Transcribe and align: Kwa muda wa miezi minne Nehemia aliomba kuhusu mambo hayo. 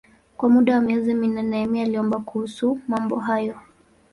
Kwa 0.37 0.49
muda 0.49 0.75
wa 0.75 0.81
miezi 0.81 1.13
minne 1.13 1.41
Nehemia 1.41 1.83
aliomba 1.83 2.19
kuhusu 2.19 2.79
mambo 2.87 3.15
hayo. 3.19 3.57